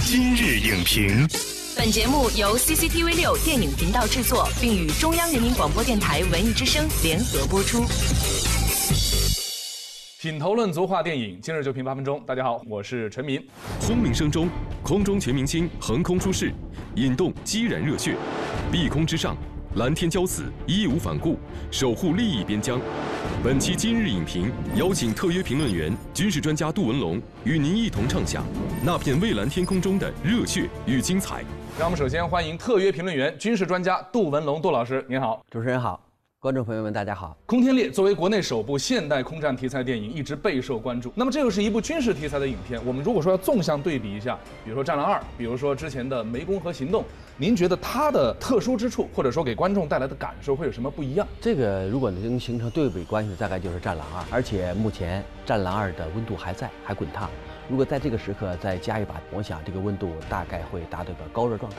[0.00, 1.26] 今日影评，
[1.76, 7.84] 本节目由 CCTV 六电影频道制作，并与中央人民广播电台文艺之声联合播出。
[10.20, 12.22] 品头论足话电影，今日就评八分钟。
[12.24, 13.44] 大家好，我是陈明。
[13.80, 14.48] 轰鸣声中，
[14.82, 16.52] 空中全明星横空出世，
[16.94, 18.14] 引动激燃热血。
[18.70, 19.36] 碧空之上，
[19.74, 21.38] 蓝天骄子义无反顾，
[21.70, 22.80] 守护利益边疆。
[23.44, 28.44] 本期今日影评邀请特约评论员、军事专家杜文龙，与您一同畅想
[28.84, 31.44] 那片蔚蓝天空中的热血与精彩。
[31.78, 35.40] 让我们首先欢迎特约评论员、军事专家杜文龙杜老师，您好。
[35.52, 36.00] 主持人好，
[36.40, 37.36] 观众朋友们大家好。
[37.50, 41.12] 《空天猎》作为国内首部现代空战题材电影，一直备受关注。
[41.16, 47.02] 那么这又是一部军事题材的影片，我们如果说要纵向对比一下，比如说《战狼二》，比如说之前的《湄公河行动》，
[47.36, 51.26] 您觉得它的特殊之处，或者说给观众带来的感受会有什么不一样？
[51.40, 57.28] 这个如果能形成对比关系，大概就是《战狼二》，而且目前《战狼二》的温度还在，还滚烫。
[57.68, 61.78] 如果在这个时刻再加一把，我想这个温度大概会达到一个高热状态。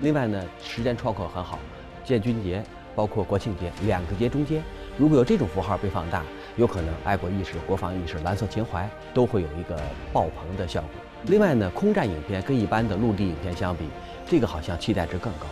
[0.00, 1.60] 另外呢，时间窗口很好，
[2.04, 2.60] 建军节
[2.94, 4.62] 包括国庆节两个节中间，
[4.96, 6.22] 如果有这种符号被放大，
[6.56, 9.76] 有可能爱国意识、国防意识、蓝色情怀都会有一个
[10.12, 10.90] 爆棚的效果。
[11.26, 13.84] 另外呢，空战影片跟一般的陆地影片相比，
[14.28, 15.46] 这个好像期待值更高。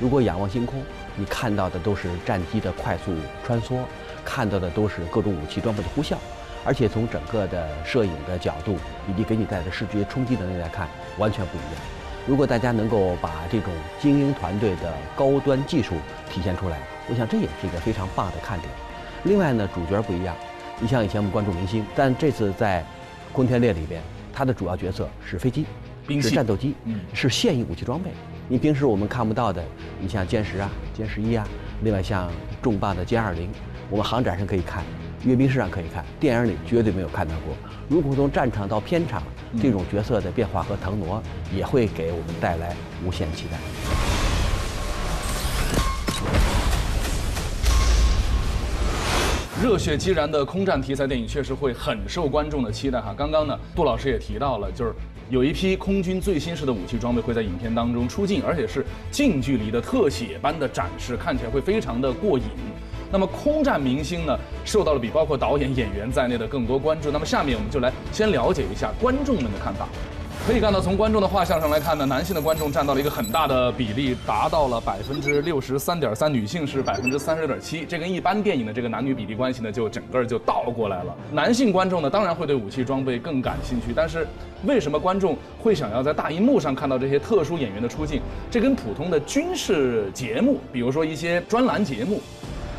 [0.00, 0.82] 如果仰望星空，
[1.16, 3.12] 你看到的都是战机的快速
[3.44, 3.78] 穿梭，
[4.24, 6.16] 看到的都是各种武器装备的呼啸，
[6.64, 8.76] 而且从整个的摄影的角度
[9.08, 12.03] 以及给你带来的视觉冲击能力来看，完全不一样。
[12.26, 15.94] 如果大家能够把这种精英团队的高端技术
[16.30, 18.70] 体现出来，我想这也是一个非常棒的看点。
[19.24, 20.34] 另外呢，主角不一样，
[20.80, 22.82] 你像以前我们关注明星，但这次在
[23.34, 25.66] 《空天猎》里边，它的主要角色是飞机，
[26.20, 28.10] 是战斗机，嗯是现役武器装备。
[28.48, 29.62] 你平时我们看不到的，
[30.00, 31.46] 你像歼十啊、歼十一啊，
[31.82, 32.30] 另外像
[32.62, 33.50] 重磅的歼二零，
[33.90, 34.82] 我们航展上可以看，
[35.24, 37.56] 阅兵式上可以看，电影里绝对没有看到过。
[37.88, 39.22] 如果从战场到片场，
[39.62, 41.22] 这种角色的变化和腾挪，
[41.54, 43.58] 也会给我们带来无限期待。
[49.62, 53.14] 热血激燃的空战题材电影确实会很受观众的期待哈。
[53.16, 54.92] 刚刚呢，杜老师也提到了，就是
[55.30, 62.44] 有一批空军最新式的武器装备会在影片当中出镜，而且是近距离的特写般的展示，看起来会非常的过瘾。
[63.14, 67.12] 那么空战明星呢，受到了比包括导演、演员在内的更多关注。
[67.12, 69.86] 那么下面我们就来先了解一下观众们的看法。
[70.44, 77.86] 可以看到，从观众的画像上来看呢，男性的观众占到了一个很大的比例，达到了百分之六十三点三，女性是百分之三十点七。
[77.86, 81.14] 这跟一般电影的这个男女比例关系呢，就整个就倒过来了。
[81.30, 84.26] 男性观众呢，当然会对武器装备更感兴趣，但是
[84.64, 88.20] 为什么观众会想要在大荧幕上看到这些特殊演员的出镜？
[88.50, 92.20] 这跟普通的军事节目，比如说一些专栏节目，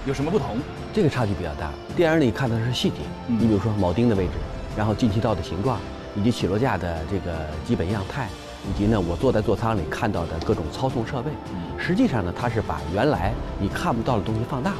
[0.05, 0.57] 有什么不同？
[0.93, 1.71] 这个差距比较大。
[1.95, 4.33] 电影里看的是细节，嗯你比如说铆钉的位置，
[4.77, 5.79] 然后进气道的形状，
[6.15, 8.27] 以及起落架的这个基本样态，
[8.69, 11.31] 以及呢我坐在座舱里看到的各种操纵设备。
[11.79, 14.77] 实际上呢，它是把原来你看不到的东西放大了。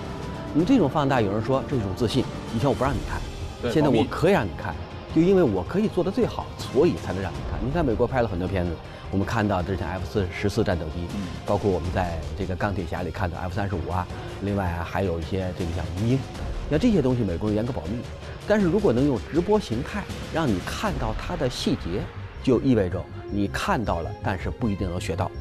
[0.53, 2.23] 那么这种放大，有人说这是一种自信，
[2.55, 4.75] 以前我不让你看，现在我可以让你看，
[5.15, 7.59] 就因为我可以做得最好，所以才能让你看。
[7.65, 8.71] 你看美国拍了很多片子，
[9.15, 11.07] 我们看到之前 F 四十四战斗机，
[11.45, 14.05] 包括我们在这个钢铁侠里看到 F 三十五啊，
[14.41, 16.19] 另外还有一些这个像鱼鹰，
[16.69, 17.99] 那这些东西美国人严格保密。
[18.45, 20.03] 但是如果能用直播形态
[20.33, 22.01] 让你看到它的细节，
[22.43, 25.31] 就意味着你看到了，但是不一定能学到，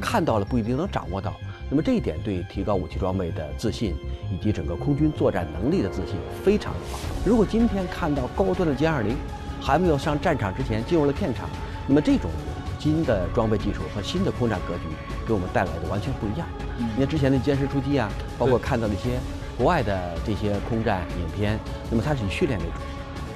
[0.00, 1.34] 看到了不一定能掌握到。
[1.68, 3.96] 那么这一点对提高武器装备的自信，
[4.30, 6.14] 以及整个空军作战能力的自信
[6.44, 7.28] 非常有帮助。
[7.28, 9.16] 如果今天看到高端的歼二零，
[9.60, 11.48] 还没有上战场之前进入了片场，
[11.88, 12.30] 那么这种
[12.84, 14.82] 新的装备技术和新的空战格局
[15.26, 16.46] 给我们带来的完全不一样。
[16.76, 19.18] 你看之前的歼十出击啊，包括看到的一些
[19.56, 21.58] 国外的这些空战影片，
[21.90, 22.72] 那么它是以训练为主。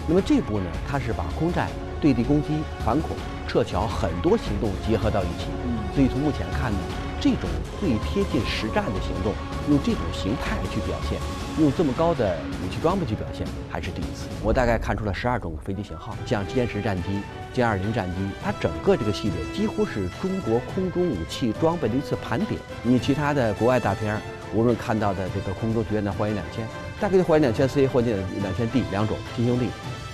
[0.06, 3.16] 那么这部呢，它是把空战、对地攻击、反恐、
[3.48, 5.47] 撤侨很多行动结合到一起。
[5.94, 6.78] 所以从目前看呢，
[7.21, 9.33] 这种最贴近实战的行动，
[9.69, 11.19] 用这种形态去表现，
[11.61, 14.29] 用这么高的武器装备去表现，还是第一次。
[14.41, 17.21] 我大概看出了十二种飞机型号，像歼十战机、
[17.53, 22.60] 歼二零战机，它整个这个系列几乎是中国空中武器装备的一次盘点。
[22.84, 24.21] 你其他的国外大片儿，
[24.54, 26.65] 无论看到的这个空中学院的幻影两千，
[27.01, 28.10] 大概就幻影两千 C 或者
[28.42, 29.66] 两千 D 两种亲兄弟。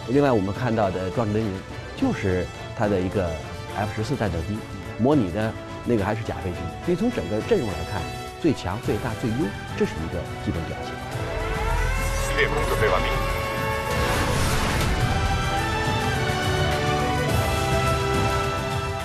[0.08, 1.52] 另外我们看到的壮志凌云，
[1.98, 2.46] 就是
[2.78, 3.28] 它的一个
[3.76, 4.56] F 十四战斗机，
[4.98, 5.52] 模拟的
[5.84, 6.56] 那个还是假飞机。
[6.84, 8.00] 所以从整个阵容来看，
[8.40, 9.36] 最强、最大、最优，
[9.76, 10.92] 这是一个基本表现。
[12.36, 13.06] 列空准备完毕。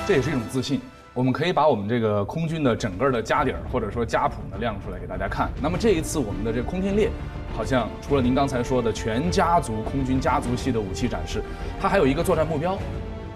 [0.08, 0.82] 这也是一种自信。
[1.14, 5.50] 我们可以把我们这个空军的整个的家底儿或者说家谱呢亮出来给大家看。
[5.62, 7.10] 那么这一次我们的这个空天猎，
[7.56, 11.44] 好像除了您刚才说的全家族空军家族系的武器展示，
[11.82, 12.78] 它还有一个作战目标，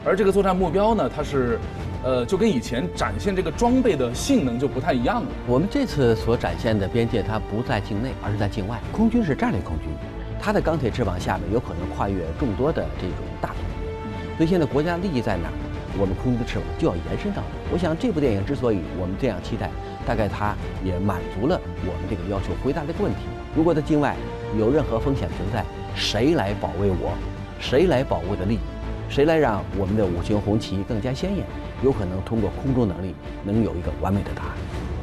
[0.06, 1.60] 而这个作战目标呢，它是
[2.04, 5.28] 呃，就跟以前展现这个装备的性能就不太一样了。
[5.48, 8.78] 我们这次所展现的边界，它不在境内，而是在境外。
[8.92, 9.88] 空军是战略空军，
[10.38, 13.58] 它的钢铁翅膀下面有可能跨越众多的这种大统，
[14.36, 15.54] 所以现在国家利益在哪儿，
[15.98, 17.72] 我们空军的翅膀就要延伸到哪儿。
[17.72, 19.70] 我想这部电影之所以我们这样期待，
[20.06, 20.54] 大概它
[20.84, 21.58] 也满足了
[21.88, 23.20] 我们这个要求，回答这个问题：
[23.56, 24.14] 如果在境外
[24.60, 25.64] 有任何风险存在，
[25.96, 27.14] 谁来保卫我？
[27.62, 28.60] 谁来保卫的利益？
[29.14, 31.46] 谁来让我们的五星红旗更加鲜艳？
[31.84, 33.14] 有可能通过空中能力
[33.44, 34.52] 能有一个完美的答案。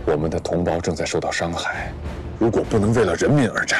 [0.04, 1.92] 我们的同胞正在受到伤害，
[2.36, 3.78] 如果不能为了人民而战，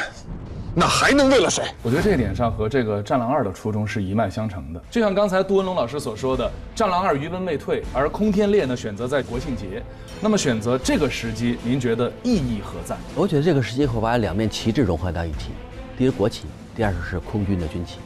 [0.72, 1.64] 那还能为了谁？
[1.82, 4.80] 我觉得这一点上和这个《战狼二》的初衷是一脉相承的。
[4.88, 6.46] 就像刚才杜文龙老师所说的，
[6.76, 9.82] 《战狼二》余温未退，而空天猎呢选择在国庆节。
[10.20, 12.96] 那么选择这个时机，您觉得意义何在？
[13.16, 15.48] 我觉得这个时机会把两面旗帜融合到一起，
[15.98, 16.44] 第一国旗，
[16.80, 17.98] 第二是空军的军旗。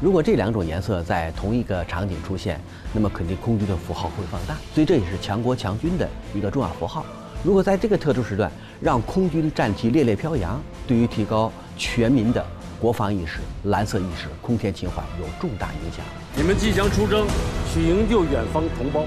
[0.00, 2.58] 如果这两种颜色在同一个场景出现，
[2.94, 7.04] 那么肯定空军的符号会放大，所以这也是强国强军的一个重要符号。
[7.44, 8.50] 如果在这个特殊时段
[8.80, 12.42] 让空军战旗猎猎飘扬，对于提高全民的
[12.80, 16.02] 国防意识、蓝色意识、空天情怀有重大影响。
[16.34, 17.26] 你们即将出征，
[17.70, 19.04] 去营救远方同胞，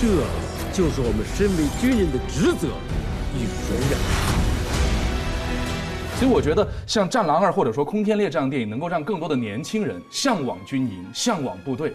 [0.00, 0.06] 这
[0.72, 2.68] 就是我们身为军人的职责
[3.34, 4.37] 与荣耀。
[6.18, 11.94] 其实我觉得，像《战狼二》或者说《空天猎》这样的电影，能够让更多的年轻人向往军营、向往部队，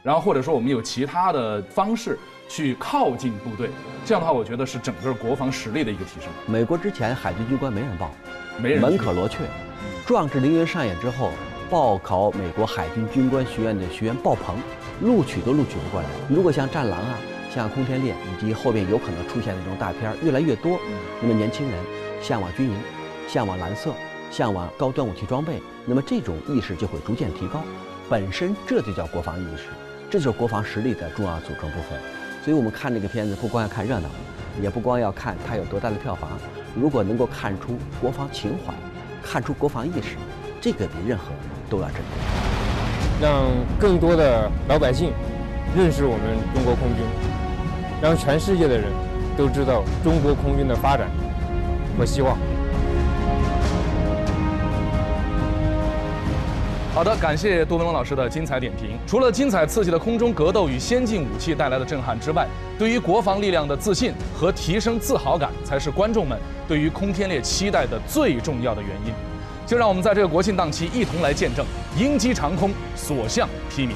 [0.00, 2.16] 然后或者说我们有其他的方式
[2.48, 3.70] 去靠近部队。
[4.04, 6.30] 这样的话，我觉得是整个国防实力的一个提升。
[6.46, 8.12] 美国之前海军军官没人报，
[8.62, 9.38] 没人门可罗雀。
[10.06, 11.32] 壮志凌云上演之后，
[11.68, 14.54] 报考美国海军军官学院的学员爆棚，
[15.00, 16.06] 录取都录取不过来。
[16.28, 17.18] 如果像《战狼》啊、
[17.52, 20.78] 像《空天猎》以及后面有可能出现的这种大片越来越多，
[21.20, 21.84] 那么年轻人
[22.22, 22.76] 向往军营。
[23.28, 23.92] 向往蓝色，
[24.30, 27.60] 向往高端武器装备，那么这种意识就会逐渐提高。
[28.08, 29.64] 本身这就叫国防意识，
[30.10, 31.98] 这就是国防实力的重要组成部分。
[32.44, 34.08] 所以我们看这个片子，不光要看热闹，
[34.60, 36.30] 也不光要看它有多大的票房。
[36.74, 38.74] 如果能够看出国防情怀，
[39.22, 40.16] 看出国防意识，
[40.60, 41.24] 这个比任何
[41.70, 43.22] 都要珍贵。
[43.22, 43.44] 让
[43.78, 45.12] 更多的老百姓
[45.74, 47.04] 认识我们中国空军，
[48.02, 48.92] 让全世界的人
[49.36, 51.08] 都知道中国空军的发展
[51.96, 52.36] 和希望。
[56.94, 58.96] 好的，感谢杜文龙老师的精彩点评。
[59.04, 62.46] 除了精彩刺激的空中格斗与先进武器带来的震撼之外，
[62.78, 66.38] 对于国防力量的自信和提升自豪感，才是观众们
[66.68, 69.12] 对于空天猎期待的最重要的原因。
[69.66, 71.66] 就让我们在这个国庆档期一同来见证
[71.98, 73.90] 鹰击长空，所向披靡。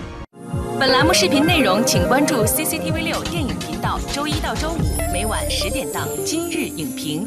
[0.81, 7.25] 本栏目视频内容，请关注 CCTV 六电影频道，周一到周五每晚十点档《今日影评》。